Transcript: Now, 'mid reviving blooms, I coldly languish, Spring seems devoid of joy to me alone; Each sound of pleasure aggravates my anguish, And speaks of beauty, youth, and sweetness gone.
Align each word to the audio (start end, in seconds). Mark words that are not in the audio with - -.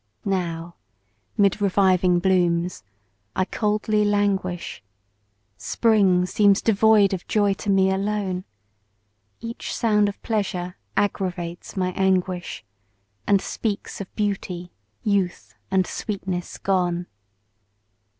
Now, 0.25 0.73
'mid 1.37 1.61
reviving 1.61 2.17
blooms, 2.17 2.81
I 3.35 3.45
coldly 3.45 4.03
languish, 4.03 4.81
Spring 5.57 6.25
seems 6.25 6.59
devoid 6.63 7.13
of 7.13 7.27
joy 7.27 7.53
to 7.61 7.69
me 7.69 7.91
alone; 7.91 8.43
Each 9.41 9.75
sound 9.75 10.09
of 10.09 10.19
pleasure 10.23 10.75
aggravates 10.97 11.77
my 11.77 11.91
anguish, 11.91 12.65
And 13.27 13.39
speaks 13.43 14.01
of 14.01 14.11
beauty, 14.15 14.71
youth, 15.03 15.53
and 15.69 15.85
sweetness 15.85 16.57
gone. 16.57 17.05